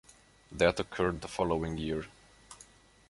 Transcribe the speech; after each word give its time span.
That 0.51 0.79
occurred 0.79 1.21
the 1.21 1.27
following 1.27 1.77
year. 1.77 2.07